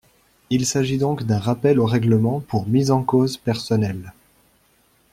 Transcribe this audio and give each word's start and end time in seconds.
Il 0.49 0.65
s’agit 0.65 0.97
donc 0.97 1.21
d’un 1.25 1.37
rappel 1.37 1.79
au 1.79 1.85
règlement 1.85 2.39
pour 2.39 2.65
mise 2.65 2.89
en 2.89 3.03
cause 3.03 3.37
personnelle. 3.37 4.13